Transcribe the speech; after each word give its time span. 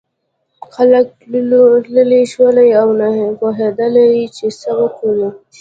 خلک 0.73 1.05
تلولي 1.19 2.21
شول 2.31 2.57
او 2.81 2.87
نه 2.99 3.09
پوهېدل 3.39 3.95
چې 4.35 4.45
څه 4.59 4.69
وکړي. 4.79 5.27